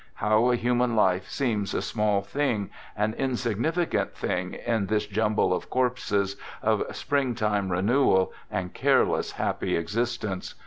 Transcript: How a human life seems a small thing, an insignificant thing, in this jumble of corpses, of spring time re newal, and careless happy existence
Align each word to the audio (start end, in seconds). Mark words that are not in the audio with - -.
How 0.15 0.49
a 0.49 0.55
human 0.55 0.95
life 0.95 1.29
seems 1.29 1.75
a 1.75 1.81
small 1.83 2.21
thing, 2.23 2.71
an 2.97 3.13
insignificant 3.13 4.15
thing, 4.15 4.55
in 4.55 4.87
this 4.87 5.05
jumble 5.05 5.53
of 5.53 5.69
corpses, 5.69 6.37
of 6.63 6.83
spring 6.95 7.35
time 7.35 7.71
re 7.71 7.81
newal, 7.81 8.31
and 8.49 8.73
careless 8.73 9.33
happy 9.33 9.75
existence 9.75 10.55